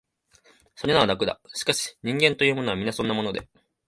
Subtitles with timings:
[0.73, 3.47] それなら、楽だ、しかし、人間というものは、皆そんなもので、